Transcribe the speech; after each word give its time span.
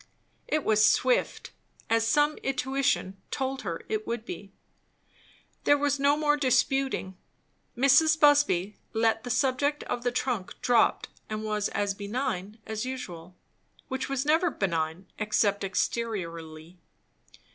It 0.47 0.63
was 0.63 0.83
swift, 0.83 1.51
as 1.87 2.07
some 2.07 2.37
intuition 2.39 3.21
told 3.29 3.61
her 3.61 3.81
it 3.87 4.07
would 4.07 4.25
be. 4.25 4.51
There 5.63 5.77
was 5.77 5.99
no 5.99 6.17
more 6.17 6.37
disputing. 6.37 7.19
Mrs. 7.77 8.19
Busby 8.19 8.77
let 8.93 9.23
the 9.23 9.29
subject 9.29 9.83
of 9.83 10.01
the 10.01 10.11
trunk 10.11 10.59
drop, 10.63 11.05
and 11.29 11.43
was 11.43 11.69
as 11.69 11.93
benign 11.93 12.57
as 12.65 12.83
usual; 12.83 13.35
which 13.89 14.09
was 14.09 14.25
never 14.25 14.49
benign 14.49 15.05
except 15.19 15.63
exteriorly. 15.63 16.79